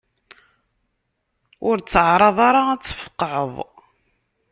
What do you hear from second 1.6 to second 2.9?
Ur ttεaraḍ ara ad